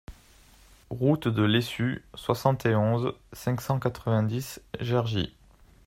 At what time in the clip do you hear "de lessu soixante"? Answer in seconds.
1.27-2.65